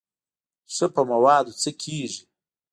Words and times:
ښه 0.73 0.87
په 0.93 1.01
موادو 1.11 1.51
څه 1.61 1.71
کېږي. 1.81 2.23